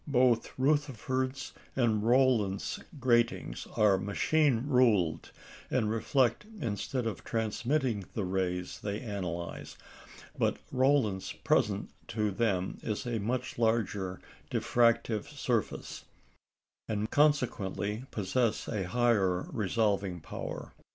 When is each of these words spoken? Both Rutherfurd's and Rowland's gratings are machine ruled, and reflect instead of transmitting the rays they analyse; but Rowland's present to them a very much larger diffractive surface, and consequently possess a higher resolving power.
Both 0.07 0.57
Rutherfurd's 0.57 1.53
and 1.75 2.01
Rowland's 2.01 2.79
gratings 2.99 3.67
are 3.77 3.99
machine 3.99 4.65
ruled, 4.65 5.31
and 5.69 5.91
reflect 5.91 6.43
instead 6.59 7.05
of 7.05 7.23
transmitting 7.23 8.05
the 8.15 8.23
rays 8.25 8.79
they 8.81 8.99
analyse; 8.99 9.77
but 10.35 10.57
Rowland's 10.71 11.31
present 11.33 11.91
to 12.07 12.31
them 12.31 12.79
a 12.81 12.95
very 12.95 13.19
much 13.19 13.59
larger 13.59 14.19
diffractive 14.49 15.27
surface, 15.27 16.05
and 16.87 17.11
consequently 17.11 18.05
possess 18.09 18.67
a 18.67 18.85
higher 18.87 19.43
resolving 19.51 20.19
power. 20.19 20.73